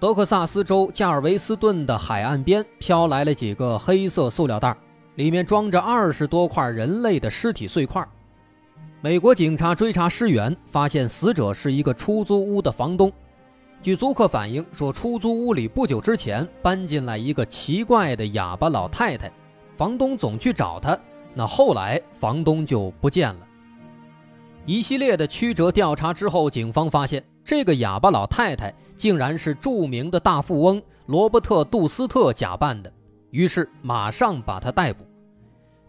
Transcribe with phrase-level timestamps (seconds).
[0.00, 4.74] 德克萨斯州加尔维斯顿的海岸边飘来了几个黑色塑料袋，
[5.16, 8.02] 里面装着二十多块人类的尸体碎块。
[9.02, 13.12] 美国警察追查尸源，发现死者是一个出租屋的房东。
[13.82, 19.30] 据租客反映说，出租屋里不久之前搬进来一个奇怪的哑巴老太太，
[19.74, 20.98] 房东总去找她，
[21.34, 23.46] 那后来房东就不见了。
[24.70, 27.20] 一系列的曲折调查之后，警方发现。
[27.44, 32.92] 这个哑巴老太太竟然是著名的大富翁罗伯特·杜斯特假扮的，
[33.32, 35.04] 于是马上把他逮捕。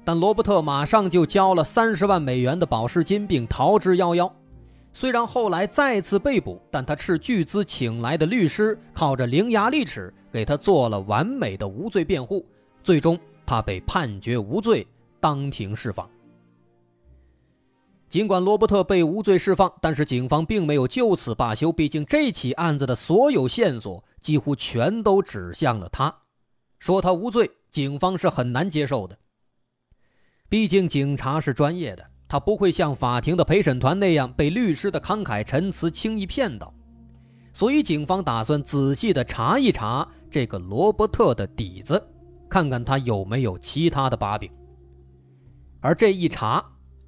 [0.03, 4.31] 但罗伯特马上就交了三十万美元的保释金，并逃之夭夭。
[4.93, 12.43] 虽然后来再次被捕，但他斥巨资请来的律师靠着伶牙俐齿给他做了完美的无罪辩护，
[12.83, 14.87] 最终他被判决无罪，
[15.19, 16.09] 当庭释放。
[18.11, 21.71] 尽管罗伯特被无罪释放，但是警方并没有就此罢休。
[21.71, 26.13] 毕竟这起案子的所有线索几乎全都指向了他，
[26.77, 29.17] 说他无罪，警方是很难接受的。
[30.49, 36.73] 毕竟警察是专业的，他不会像法庭的陪审团那样被律师的慷慨陈词轻易骗到。
[37.53, 42.05] 所以警方打算仔细的查一查这个罗伯特的底子，
[42.49, 44.51] 看看他有没有其他的把柄。
[45.79, 46.61] 而这一查。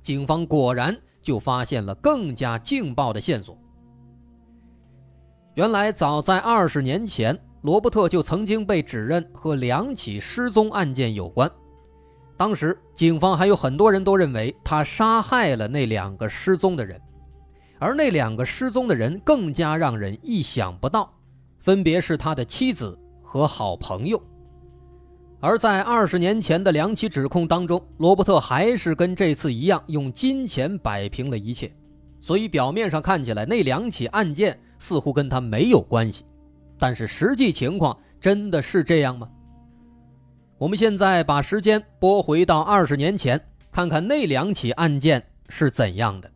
[0.04, 3.58] 警方果然就发现了更加劲爆的线索。
[5.56, 11.50] 原来，早在二十年前，罗伯特就曾经被指认和两起失踪案件有关。
[12.36, 17.00] 当时，警方还有很多人都认为他杀害了那两个失踪的人，
[17.80, 21.14] 而那两个失踪的人更加让人意想不到，
[21.60, 24.22] 分别是他的妻子和好朋友。
[25.46, 31.70] 而在二十年前的两起指控当中，罗伯特还是跟这次一样用金钱摆平了一切，
[32.22, 36.24] 所以表面上看起来那两起案件似乎跟他没有关系，
[36.80, 39.28] 但是实际情况真的是这样吗？
[40.58, 43.38] 我们现在把时间拨回到二十年前，
[43.70, 46.32] 看看那两起案件是怎样的。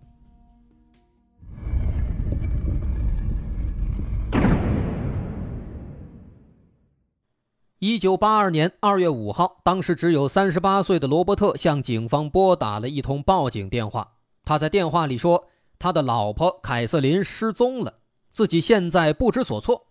[7.80, 14.16] 一九八二年二月五号，当时只有三十八岁的罗伯特向警方拨打了一通报警电话。
[14.44, 18.00] 他在电话里说，他的老婆凯瑟琳失踪了，
[18.34, 19.90] 自己现在不知所措。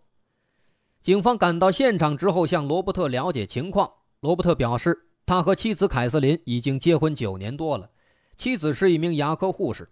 [1.01, 3.89] 警方赶到现场之后，向罗伯特了解情况。
[4.19, 7.91] 罗伯特表示，他和妻子凯瑟琳已经结婚九年多了，
[8.37, 9.89] 妻子是一名牙科护士。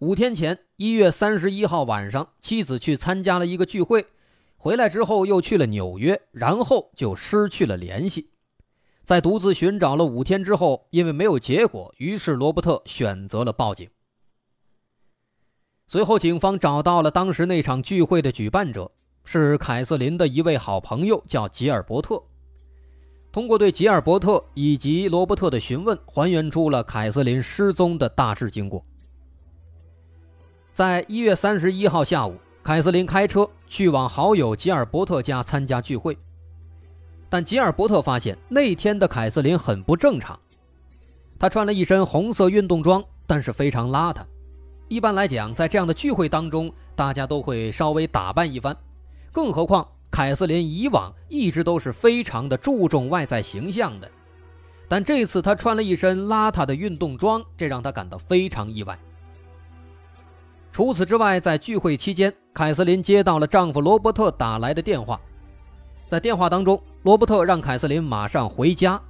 [0.00, 4.06] 五天前，一月三十一号晚上，妻子去参加了一个聚会。
[4.66, 8.32] 回来之后又去了纽约，然后就失去了联系。
[9.04, 13.88] 在独自寻找了五天之后，因为没有结果，于是罗伯特选择了报警。
[15.86, 18.90] 随后，警方找到了当时那场聚会的举办者，
[19.22, 22.20] 是凯瑟琳的一位好朋友，叫吉尔伯特。
[23.30, 28.82] 通过对吉尔伯特以及罗伯特的询问，还原出了凯瑟琳失踪的大致经过。
[30.72, 32.36] 在一月三十一号下午。
[32.66, 36.18] 凯瑟琳开车去往好友吉尔伯特家参加聚会，
[37.28, 40.36] 但吉尔伯特发现那天的凯瑟琳很不正常。
[41.38, 44.22] 她穿了一身红色运动装，但是非常邋遢。
[44.88, 48.76] 一般来讲，在这样的聚会当中，大家都会稍微打扮一番。
[49.30, 54.10] 更何况凯瑟琳以往一直都是非常的注重外在形象的，
[54.88, 58.98] 但这次她穿了一身邋遢的运动装，这让她感到非常意外。
[60.76, 65.18] 除此之外，在聚会期间，凯瑟琳接到了丈夫罗伯特打来的电话。
[66.06, 69.00] 在电话当中，罗伯特让凯瑟琳马上回家。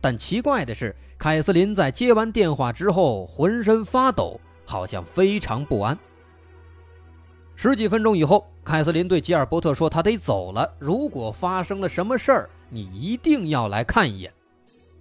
[0.00, 5.98] 但奇怪的是，凯瑟琳在接完电话之后浑身发抖，好像非常不安。
[7.56, 14.32] 十几分钟以后，凯瑟琳对吉尔伯特说：“他得走了，如果发生了什么事儿，你一定要来看一眼。”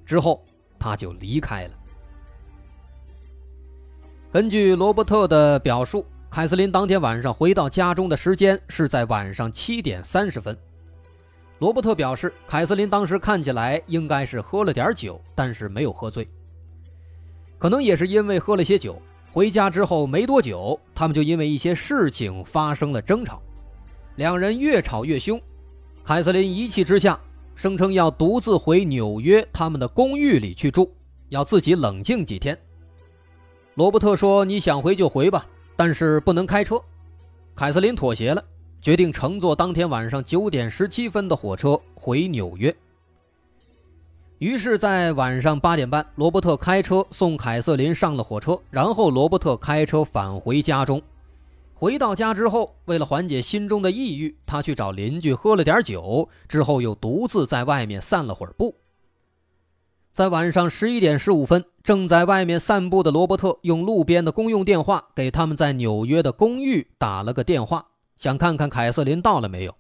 [0.08, 0.44] 之后，
[0.80, 1.74] 他就离开了。
[4.34, 10.58] 根据罗伯特的表述，凯瑟琳当天晚上回到家中的时间是在晚上七点三十分。
[11.60, 16.28] 罗伯特表示，凯瑟琳当时看起来应该是喝了点酒，但是没有喝醉。
[17.60, 19.00] 可能也是因为喝了些酒，
[19.32, 23.40] 回家之后没多久，他们就因为一些事情发生了争吵。
[24.16, 25.40] 两人越吵越凶。
[26.04, 27.20] 凯瑟琳一气之下，
[27.54, 30.92] 声称要独自回纽约他们的公寓里去住，
[31.30, 32.58] 要自己冷静几天。
[33.76, 36.80] 罗伯特说：“你想回就回吧，但是不能开车。”
[37.56, 38.44] 凯瑟琳妥协了，
[38.80, 42.76] 决定乘坐当天晚上九点十七分的火车回纽约。
[44.38, 51.02] 于是，在晚上八点半，罗伯特开车送凯瑟琳上了火车，然后罗伯特开车返回家中。
[51.74, 58.76] 回到家之后，为了缓解心中的抑郁，他去找邻居喝了点酒，之后又独自在外面散了会儿步。
[60.14, 69.74] 在晚上十一点十五分，正在外面散步的罗伯特用路边的公用电话给他们在纽约的公寓打了个电话，想看看凯瑟琳到了没有。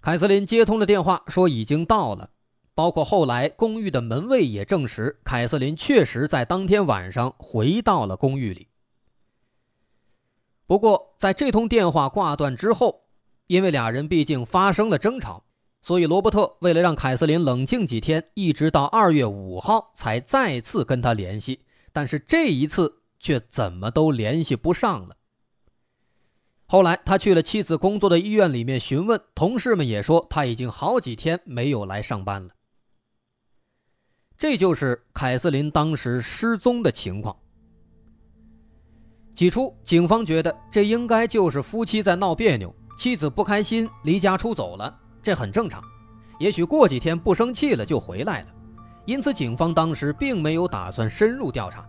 [0.00, 2.30] 凯瑟琳接通了电话，说已经到了。
[2.74, 8.68] 包括后来公寓的门卫也证实，凯瑟琳确实在当天晚上回到了公寓里。
[10.66, 13.02] 不过，在这通电话挂断之后，
[13.46, 15.44] 因为俩人毕竟发生了争吵，
[15.80, 21.60] 所以罗伯特为了让凯瑟琳冷静几天，一直到二月五号才再次跟他联系。
[21.92, 25.16] 但是这一次却怎么都联系不上了。
[26.66, 32.50] 后来他去了妻子工作的医院里面询问，同事们也说他已经好几天没有来上班了。
[34.36, 37.34] 这就是凯瑟琳当时失踪的情况。
[39.34, 45.84] 起初，警方觉得这应该就是夫妻在闹别扭，妻子不开心，离家出走了，这很正常。
[46.38, 48.46] 也许过几天不生气了就回来了，
[49.04, 51.84] 因此警方当时并没有打算深入调查。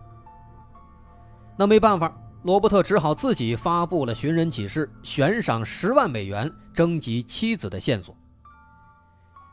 [1.56, 8.14] 那没办法，罗伯特只好自己发布了寻人启事，悬赏十万美元征集妻子的线索。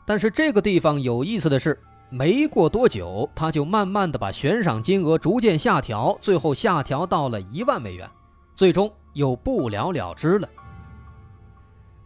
[0.04, 1.82] 但是这个地方有意思的是。
[2.10, 8.10] 没过多久，他就慢慢的把悬赏金额逐渐下调，最后下调到了一万美元，
[8.54, 10.48] 最终又不了了之了。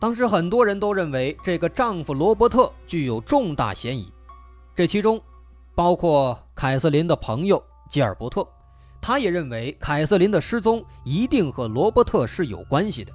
[0.03, 4.13] 当时很多人都认为这个丈夫罗伯特具有重大嫌疑，
[4.75, 5.23] 这其中
[5.77, 8.45] 包括凯瑟琳的朋友吉尔伯特，
[9.01, 13.13] 他也认为凯瑟琳的失踪一定和罗伯特是有关系的。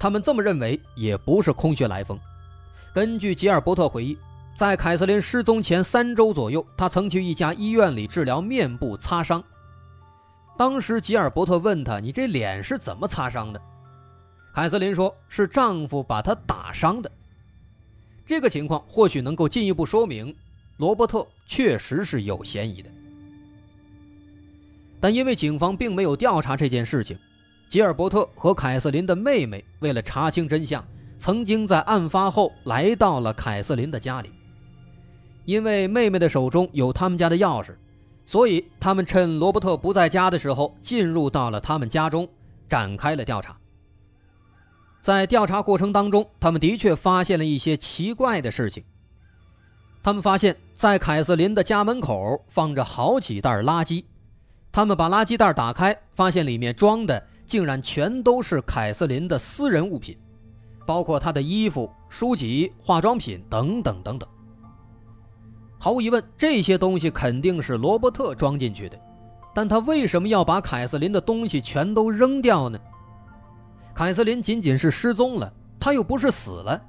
[0.00, 2.18] 他们这么认为也不是空穴来风，
[2.94, 4.16] 根据吉尔伯特回忆。
[4.56, 9.44] 在凯瑟琳失踪前三周左右，他曾去一家医院里治疗面部擦伤。
[10.56, 13.60] 当时吉尔伯特问他：“你这脸是怎么擦伤的？”
[14.58, 17.08] 凯瑟琳说：“是丈夫把她打伤的。”
[18.26, 20.34] 这个情况或许能够进一步说明
[20.78, 22.90] 罗伯特确实是有嫌疑的。
[24.98, 27.16] 但因为警方并没有调查这件事情，
[27.68, 30.84] 吉尔伯特和凯瑟琳的妹妹为了查清真相，
[31.16, 34.30] 曾经在案发后来到了凯瑟琳的家里。
[35.44, 37.76] 因为妹妹的手中有他们家的钥匙，
[38.26, 42.28] 所以他们趁罗伯特不在家的时候进入到了他们家中，
[42.66, 43.56] 展开了调查。
[45.00, 48.84] 在调查过程当中，他们的确发现了一些奇怪的事情。
[50.02, 54.04] 他们发现，在凯瑟琳的家门口放着好几袋垃圾，
[54.70, 60.16] 他们把垃圾袋打开，发现里面装的竟然全都是凯瑟琳的私人物品，
[60.86, 64.28] 包括她的衣服、书籍、化妆品等等等等。
[65.78, 68.98] 毫无疑问，这些东西肯定是罗伯特装进去的，
[69.54, 72.78] 但他为什么要把凯瑟琳的东西全都扔掉呢？
[73.98, 76.80] 凯瑟琳仅仅是失踪了，她又不是死了。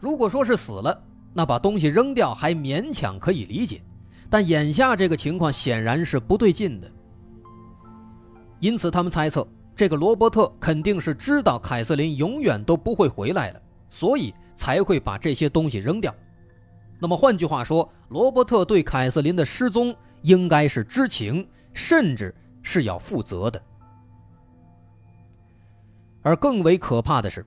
[0.00, 0.98] 如果说是死了，
[1.34, 3.82] 那把东西扔掉还勉强可以理解，
[4.30, 6.90] 但眼下这个情况显然是不对劲的。
[8.60, 16.14] 因此，他们猜测这个罗伯特肯定是知道凯瑟琳永远都不会回来了，所以才会把这些东西扔掉。
[16.98, 23.60] 那么换句话说，罗伯特对凯瑟琳的失踪应该是知情，甚至是要负责的。
[26.28, 27.46] 而更为可怕的是，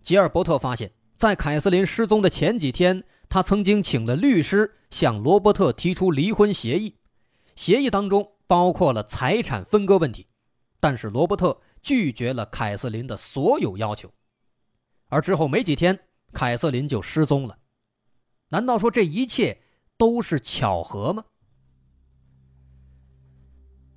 [0.00, 6.96] 吉尔伯特发现，在凯瑟琳失踪的前几天，他曾经请了律师向罗伯特提出离婚协议，
[7.54, 10.28] 协议当中包括了财产分割问题，
[10.80, 14.10] 但是罗伯特拒绝了凯瑟琳的所有要求，
[15.10, 15.98] 而之后没几天，
[16.32, 17.58] 凯瑟琳就失踪了。
[18.48, 19.60] 难道说这一切
[19.98, 21.26] 都是巧合吗？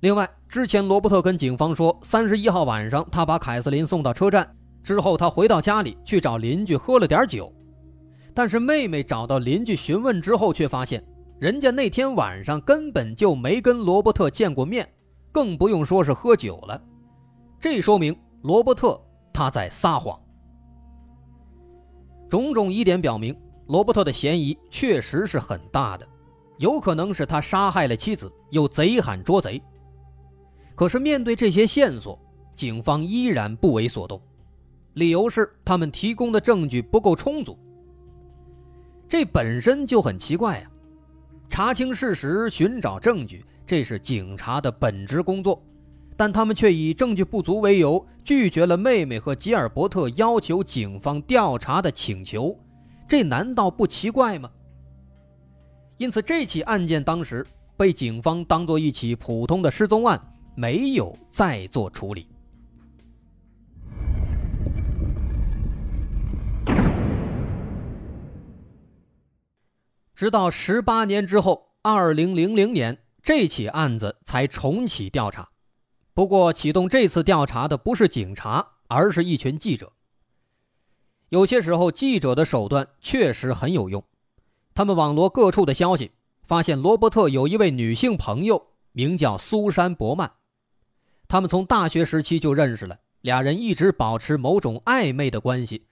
[0.00, 7.52] 另外，之前罗伯特跟警方说，三十一号晚上他把凯瑟琳送到车站之后，他回到家里去找邻居喝了点酒。
[8.34, 11.02] 但是妹妹找到邻居询问之后，却发现
[11.38, 14.86] 人家那天晚上根本就没跟罗伯特见过面，
[15.32, 16.80] 更不用说是喝酒了。
[17.58, 19.00] 这说明罗伯特
[19.32, 20.20] 他在撒谎。
[22.28, 23.34] 种种疑点表明。
[23.68, 26.06] 罗伯特的嫌疑确实是很大的，
[26.58, 29.60] 有可能是他杀害了妻子，又贼喊捉贼。
[30.76, 32.16] 可是面对这些线索，
[32.54, 34.20] 警方依然不为所动。
[34.92, 37.58] 理由是他们提供的证据不够充足。
[39.08, 40.70] 这本身就很奇怪呀！
[41.48, 45.62] 查清事实、寻找证据，这是警察的本职工作，
[46.16, 52.54] 但他们却以证据不足为由，拒绝了妹妹和吉尔伯特要求警方调查的请求，
[53.08, 54.50] 这难道不奇怪吗？
[55.96, 60.20] 因此，这起案件当时被警方当作一起普通的失踪案，
[60.56, 62.26] 没有再做处理。
[70.14, 75.50] 直到十八年之后，二零零零年，这起案子才重启调查。
[76.14, 79.92] 不过，启动这次调查的不是警察，而是一群记者。
[81.28, 84.02] 有些时候，记者的手段确实很有用。
[84.72, 90.32] 他们网罗各处的消息，发现罗伯特有一位女性朋友，名叫苏珊·伯曼。
[91.28, 95.86] 他们从大学时期就认识了，俩人一直保持某种暧昧的关系。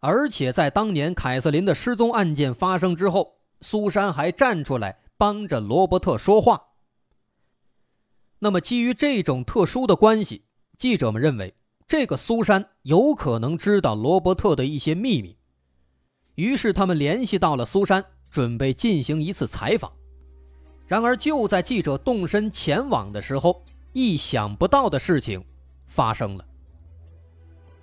[0.00, 6.60] 而且，在当年凯瑟琳的失踪案件发生之后，苏珊还站出来帮着罗伯特说话。
[8.40, 10.44] 那么，基于这种特殊的关系，
[10.76, 11.54] 记者们认为
[11.88, 15.38] 这个苏珊有可能知道罗伯特的一些秘密。
[16.34, 19.90] 于是，他们联系到了苏珊，准备进行一次采访。
[20.86, 23.62] 然而，就在记者动身前往的时候，
[23.94, 25.42] 意想不到的事情
[25.86, 26.44] 发生了。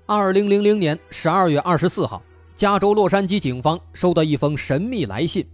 [0.06, 2.22] 二零零零年十二月二十四号，
[2.54, 5.48] 加州洛杉矶警方收到一封神秘来信。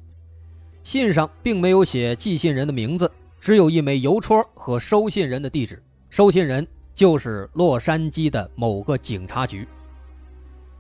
[0.84, 5.82] 信上并没有写寄信人的名字，只有一枚邮戳和收信人的地址。
[6.10, 9.68] 收信人就是洛杉矶的某个警察局。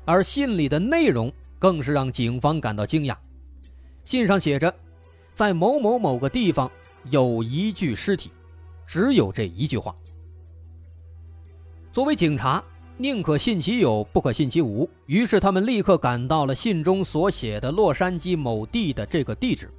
[0.05, 3.15] 而信里的内容更是让警方感到惊讶。
[4.05, 4.73] 信上写着，
[5.35, 6.71] 在某某某个地方
[7.11, 8.31] 有一具尸体，
[8.87, 9.95] 只有这一句话。
[11.91, 12.63] 作为警察，
[12.97, 14.89] 宁可信其有，不可信其无。
[15.05, 19.69] 于是他们立刻赶到了信中所写的洛杉矶某地的这个地址。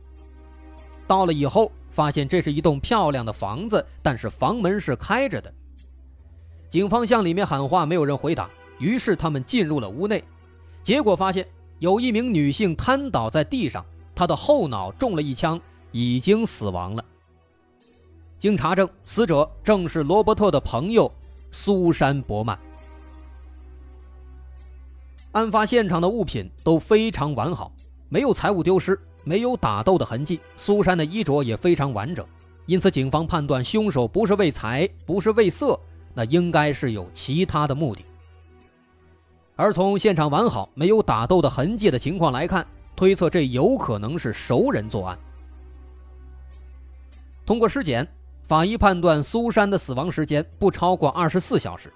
[1.06, 5.52] 到了以后，发现这是一栋漂亮的房子，但是房门是开着的。
[6.68, 8.50] 警方向里面喊话，没有人回答。
[8.78, 10.22] 于是他们进入了屋内，
[10.82, 11.48] 结果发现
[11.78, 13.84] 有一名女性瘫倒在地上，
[14.14, 15.60] 她的后脑中了一枪，
[15.92, 17.04] 已经死亡了。
[18.38, 21.12] 经查证，死者正是罗伯特的朋友
[21.50, 22.58] 苏珊·伯曼。
[25.32, 27.72] 案发现场的物品都非常完好，
[28.08, 28.98] 没有财物丢失。
[29.24, 32.24] 没有打斗的痕迹，苏珊的衣着也非常完整，
[32.64, 35.78] 因此警方判断凶手不是为财，不是为色，
[36.14, 38.02] 那应该是有其他的目的。
[39.54, 42.66] 而从现场完好、没有打斗的痕迹的情况来看，
[42.96, 45.18] 推测这有可能是熟人作案。
[47.44, 48.06] 通过尸检，
[48.48, 51.92] 法医判断苏珊的死亡时间不超过二十四小时，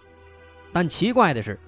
[0.71, 1.59] 但奇怪的是，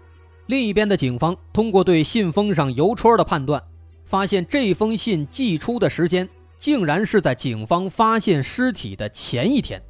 [0.44, 3.62] 另一边的警方通过对信封上邮戳的判断。
[4.04, 9.80] 发现这封信寄出的时间竟然是在警方发现尸体的前一天，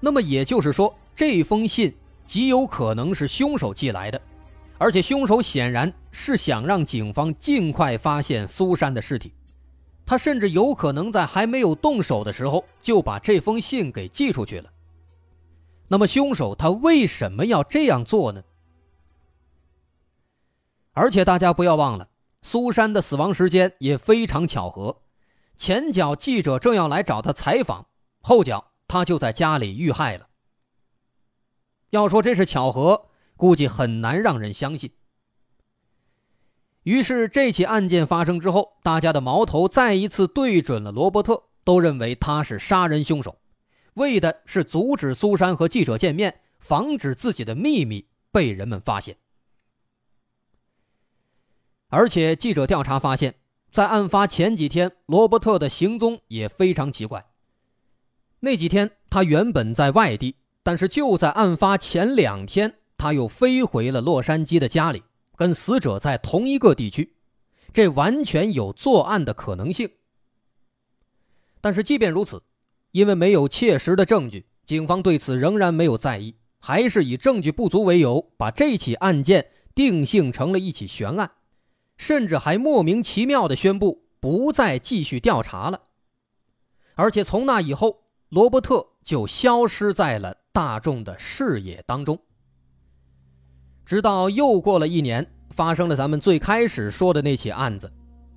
[0.00, 1.94] 那么也就是说，这封信
[2.24, 4.18] 极有可能是凶手寄来的，
[4.78, 9.34] 而且凶手显然是想让警方尽快发现苏珊的尸体，
[10.06, 14.72] 他甚至有可能在还没有动手的时候就把这封信给寄出去了。
[15.88, 18.42] 那么凶手他为什么要这样做呢？
[20.92, 22.08] 而且大家不要忘了。
[22.42, 25.02] 苏珊的死亡时间也非常巧合，
[25.56, 27.88] 前脚记者正要来找他采访，
[28.20, 30.28] 后脚他就在家里遇害了。
[31.90, 34.92] 要说这是巧合，估计很难让人相信。
[36.86, 43.38] 于是这起案件发生之后，大家的矛头再一次对准了罗伯特，都认为他是杀人凶手，
[43.94, 49.16] 为的是阻止苏珊和记者见面，防止自己的秘密被人们发现。
[51.88, 53.34] 而且，记者调查发现，
[53.72, 57.26] 在案发前几天，罗伯特的行踪也非常奇怪。
[58.38, 65.02] 那几天，他原本在外地，但是就在案发前两天，他又飞回了洛杉矶的家里，
[65.36, 67.14] 跟死者在同一个地区，
[67.72, 69.88] 这完全有作案的可能性。
[71.60, 72.42] 但是，即便如此，
[72.92, 81.30] 因为没有切实的证据，警方对此仍然没有在意，还是以证据不足为由，把这起案件定性成了一起悬案。
[81.98, 85.80] 甚至还莫名其妙地宣布不再继续调查了，
[86.94, 92.18] 而且从那以后，罗伯特就消失在了大众的视野当中。
[93.86, 97.88] 直到又过了一年，发生了咱们最开始说的那起案子，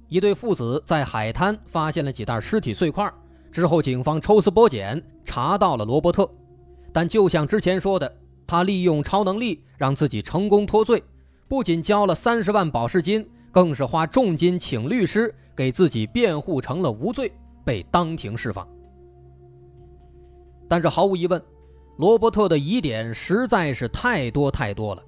[0.08, 3.12] 一对父子在海滩发现了几袋尸体碎块，
[3.52, 6.30] 之后警方抽丝剥茧查到了罗伯特，
[6.94, 8.16] 但就像之前说的，
[8.46, 11.04] 他利用超能力让自己成功脱罪。
[11.48, 17.32] 不仅交了三十万保释金，更是花重金请律师给自己辩护成了无罪，
[17.66, 18.68] 被当庭释放。
[20.68, 21.42] 但是毫无疑问，
[21.98, 25.04] 罗伯特的疑点实在是太多太多了，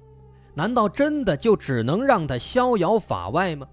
[0.54, 3.66] 难道真的就只能让他逍遥法外吗？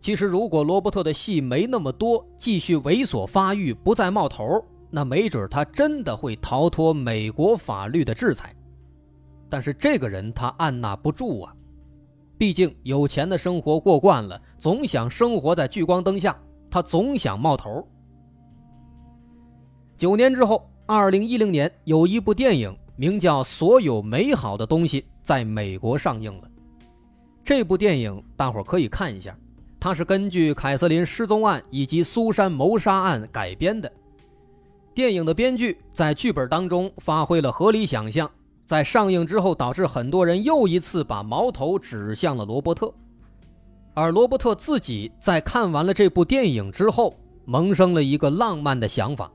[0.00, 8.54] 其实，如果罗伯特的戏没那么多，继续猥琐发育，不再冒头，那没准他真的会逃脱美国法律的制裁。
[9.50, 11.52] 但是这个人他按捺不住啊，
[12.38, 16.38] 毕竟有钱的生活过惯了，总想生活在聚光灯下，
[16.70, 17.84] 他总想冒头。
[19.96, 26.50] 九年之后，二零一零年有一部电影名叫《所有美好的东西》在美国上映了。
[27.44, 29.38] 这部电影大伙儿可以看一下。
[29.78, 33.88] 它是根据凯瑟琳失踪案以及苏珊谋杀案改编的。
[34.92, 38.28] 电影的编剧在剧本当中发挥了合理想象，
[38.66, 42.92] 在上映之后导致很多人又一次把矛头指向了罗伯特。
[43.94, 47.14] 而罗伯特自己在看完了这部电影之后，
[47.44, 49.30] 萌生了一个浪漫的想法，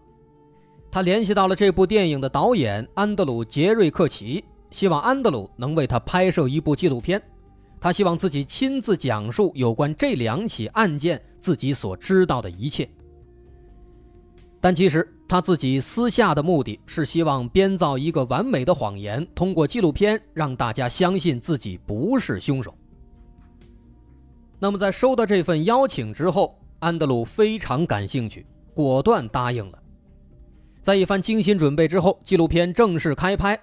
[0.93, 7.19] 他联系到了这部电影的导演安德鲁·杰瑞克奇，希望安德鲁能为他拍摄一部纪录片。
[7.81, 12.88] 他希望自己亲自讲述有关这两起案件自己所知道的一切，
[14.62, 22.71] 但其实他自己私下的目的是希望编造一个完美的谎言，通过纪录片让大家相信自己不是凶手。
[24.59, 28.45] 那么在收到这份邀请之后，安德鲁非常感兴趣，
[28.75, 29.79] 果断答应了。
[30.83, 33.57] 在一番精心准备之后，纪录片正式开拍。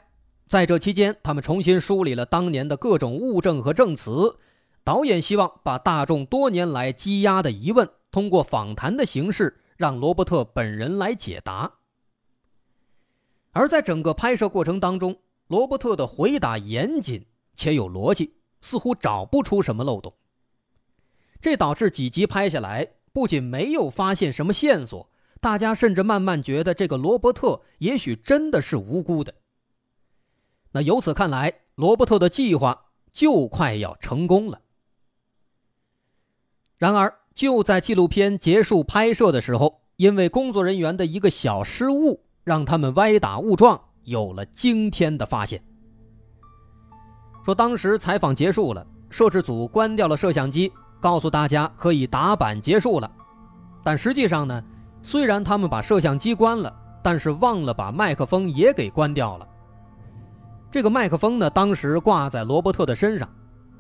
[0.47, 4.39] 在这期间，他们重新梳理了当年的各种物证和证词。
[4.83, 11.71] 导演希望把大众多年来积压的疑问，通过访谈的形式，让罗伯特本人来解答。
[13.53, 15.15] 而在整个拍摄过程当中，
[15.49, 20.15] 罗伯特的回答严谨且有逻辑，似乎找不出什么漏洞。
[21.39, 29.35] 这导致几集拍下来，不仅没有发现什么线索，大家甚至慢慢觉得这个罗伯特也许真的是无辜的。
[30.73, 34.61] 那由此看来，罗伯特的计划就快要成功了。
[36.77, 45.63] 然而，就在纪录片结束拍摄的时候，因为工作人员的一个小失误，让他们歪打误撞，有了惊天的发现。
[47.45, 53.11] 说当时采访结束了，摄制组关掉了摄像机，告诉大家可以打板结束了。
[53.83, 54.63] 但实际上呢，
[55.03, 59.47] 虽然他们把摄像机关了，但是忘了把麦克风也给关掉了。
[60.71, 63.29] 这个麦克风呢，当时挂在罗伯特的身上。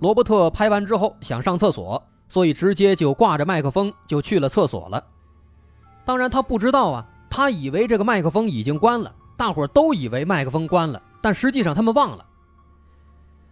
[0.01, 5.05] 罗伯特拍完之后想上厕所，所以直接就挂着麦克风就去了厕所了。
[6.05, 12.25] 当然他不知道啊，他以为这个麦克风已经关了，大伙都以为麦克风关了，但实际上他们忘了。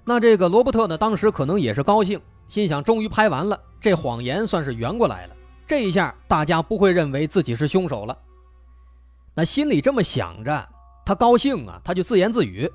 [0.04, 5.34] 那这个罗伯特呢，当时可能也是高兴，心想终于拍完了，这谎言算是圆过来了。
[5.68, 8.16] 这一下大家不会认为自己是凶手了。
[9.34, 10.68] 那心里这么想着，
[11.04, 12.68] 他高兴啊，他就自言自语。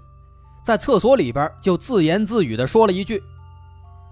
[0.64, 3.22] 在厕所里边就自言自语地说了一句，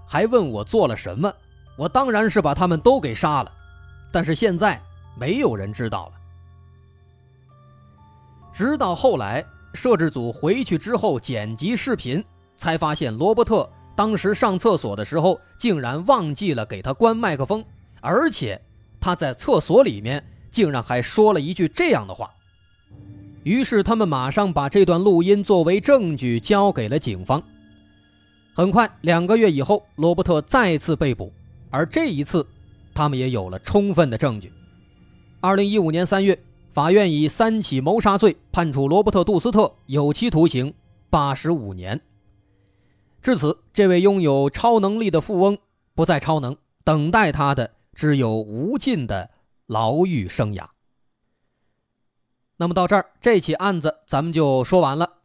[0.04, 1.32] 还问我做了什么。
[1.76, 3.52] 我当然是把他们都给杀了，
[4.10, 4.82] 但是现在
[5.16, 6.12] 没有人知道了。
[8.52, 12.22] 直到后来摄制组回去之后剪辑视频，
[12.56, 17.64] 才发现罗伯特当时上厕所的时候竟然忘记了给他关麦克风，
[18.00, 18.60] 而且
[19.02, 22.30] 他在厕所里面竟然还说了一句这样的话。
[23.42, 27.42] 于是他们马上把这段录音作为证据交给了警方。
[28.54, 31.32] 很快，两个月以后，罗伯特再次被捕，
[31.70, 32.46] 而这一次，
[32.94, 34.52] 他们也有了充分的证据。
[35.40, 36.38] 二零一五年三月，
[36.72, 40.72] 法院以三起谋杀罪判处罗伯特·杜斯特有期徒刑
[41.10, 42.00] 八十五年。
[43.20, 45.58] 至此，这位拥有超能力的富翁
[45.94, 49.30] 不再超能，等待他的只有无尽的
[49.66, 50.66] 牢狱生涯。
[52.56, 55.18] 那么到这儿，这起案子咱们就说完了。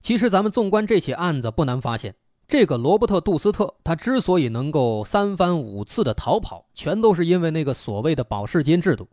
[0.00, 2.14] 其实咱们纵观这起案子，不难发现，
[2.46, 9.08] 这个罗伯特·杜斯特他之所以能够三番五次的逃跑，全都是因为那个所谓的保释金制度。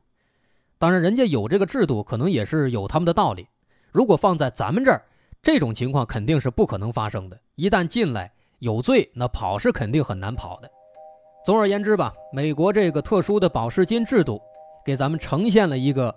[0.77, 3.47] 当然，人家有这个制度，可能也是有他们的道理。
[3.91, 5.03] 如果放在咱们这儿，
[5.41, 7.39] 这种情况肯定是不可能发生的。
[7.55, 10.69] 一旦进来有罪，那跑是肯定很难跑的。
[11.49, 14.39] 总而言之吧，美国这个特殊的保释金制度，
[14.85, 16.13] 给咱们呈现了一个。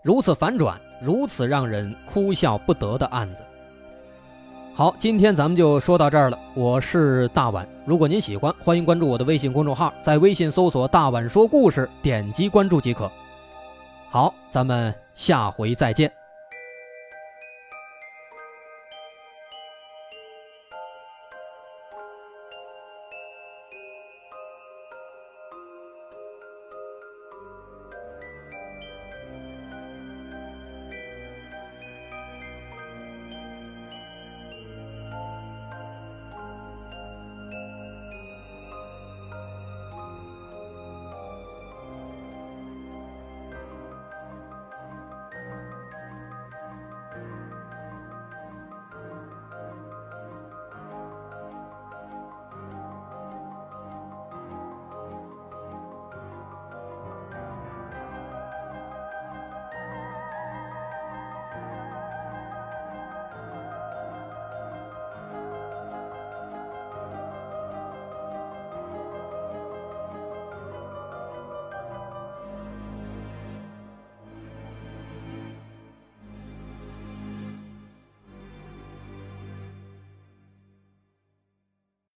[0.00, 3.42] 如此反转，如此让人哭笑不得的案子。
[4.72, 6.38] 好，今天咱们就说到这儿了。
[6.54, 13.10] 我是大碗，如果您喜欢，欢迎关注我的微信公众号，在微信搜索“大碗说故事”，点击关注即可。
[14.08, 16.08] 好，咱们下回再见。